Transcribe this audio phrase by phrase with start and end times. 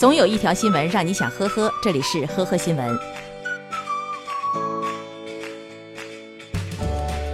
[0.00, 2.98] 总有一条新闻让你想呵呵，这里是呵呵新闻。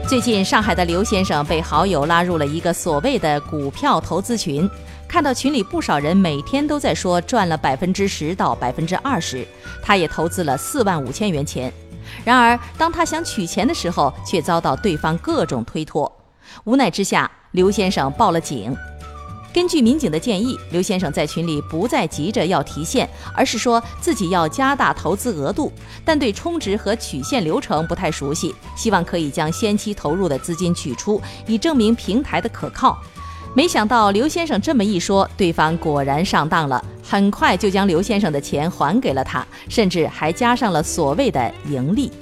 [0.09, 4.69] 最近，上海的刘先生被好友拉入了一个所谓的股票投资群，
[5.07, 9.47] 看到群里不少人每天都在说赚了百分之十到百分之二十，
[9.81, 11.73] 他也投资了四万五千元钱。
[12.25, 16.11] 然而，当他想取钱的时候，却遭到对方各种推脱。
[16.65, 18.77] 无奈之下，刘先生报了警。
[19.57, 25.73] 根据民警的建议，刘先生在群里不再急着要提现，而是说自己要加大投资额度，
[26.05, 32.99] 但对充值和取现流程不太熟悉，希望可以将先期投入的资金取出，以证明平台的可靠。
[33.55, 42.13] 没想到刘先生这么一说，对方果然上当了，很快就将刘先生的钱还给了他，甚至还加上了所谓的盈利。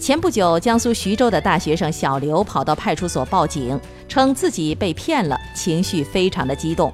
[0.00, 3.78] 前不久，江苏徐州的大学生小刘跑到派出所报警，
[4.08, 6.90] 称自己被骗了，情绪非常的激动。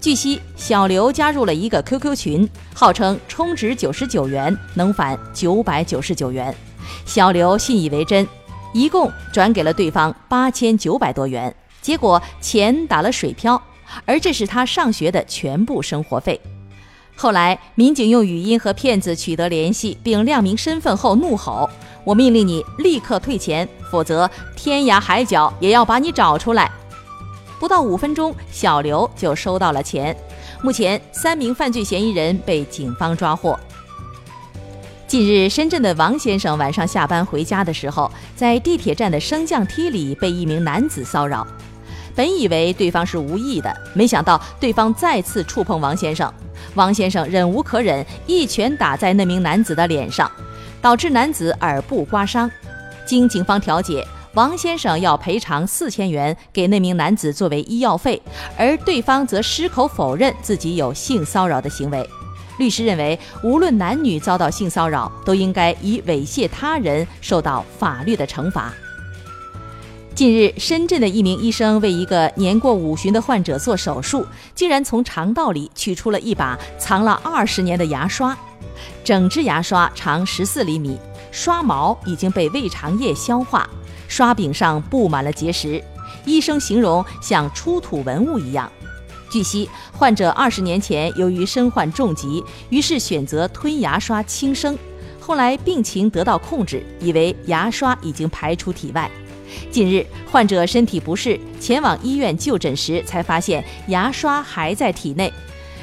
[0.00, 6.52] 据悉，小刘加入了一个 QQ 群，号称充值九十九元能返九百九十九元。
[7.06, 8.26] 小刘信以为真，
[8.74, 13.62] 一共转给了对方八千九百多元，结果钱打了水漂，
[14.04, 16.40] 而这是他上学的全部生活费。
[17.16, 21.68] 后来，民警用语音和骗子取得联系，并亮明身份后，怒吼
[22.04, 26.70] ：“我命令你立刻退钱，否则天涯海角也要把你找出来！”
[27.60, 30.16] 不到五分钟，小刘就收到了钱。
[30.62, 33.58] 目前，三名犯罪嫌疑人被警方抓获。
[35.06, 41.46] 近日，深圳的王先生晚上下班回家的时候，在地铁站的升降梯里被一名男子骚扰。
[42.14, 46.32] 本以为对方是无意的，没想到对方再次触碰王先生。
[46.74, 50.30] 王先生忍无可忍，一拳打在那名男子的脸上，
[50.80, 52.50] 导致男子耳部刮伤。
[53.04, 58.20] 经警方调解，王先生要赔偿四千元给那名男子作为医药费，
[58.56, 62.08] 而对方则矢口否认自己有性骚扰的行为。
[62.58, 68.72] 律师认为，无论男女遭到性骚扰，都应该以猥亵他人受到法律的惩罚。
[70.20, 78.36] 近日，深圳的一名医生为一个年过五旬的患者做手术，竟然从肠道里取出了一把藏了二十年的牙刷。
[79.02, 80.98] 整只牙刷长十四厘米，
[81.32, 83.66] 刷毛已经被胃肠液消化，
[84.08, 85.82] 刷柄上布满了结石。
[86.26, 88.70] 医生形容像出土文物一样。
[89.30, 94.76] 据悉，患者二十年前由于身患重疾，于是选择吞牙刷轻生，
[95.18, 99.10] 后来病情得到控制，以为牙刷已经排出体外。
[99.70, 105.32] 近日，患者身体不适，前往医院就诊时，才发现牙刷还在体内。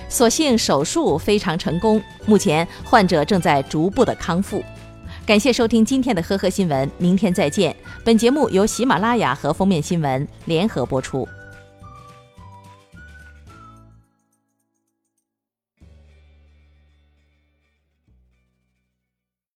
[0.09, 4.63] 所幸手术非常成功，目前患者正在逐步的康复。
[5.25, 7.75] 感谢收听今天的呵呵新闻，明天再见。
[8.05, 11.27] 本节目由喜马拉雅和封面新闻联合播出。